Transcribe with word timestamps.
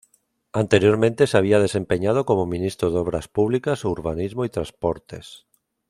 Anteriormente 0.51 1.27
se 1.27 1.37
había 1.37 1.59
desempeñado 1.59 2.25
como 2.25 2.47
Ministro 2.47 2.89
de 2.89 2.97
Obras 2.97 3.27
Públicas, 3.27 3.85
Urbanismo 3.85 4.45
y 4.45 4.49
Transportes. 4.49 5.45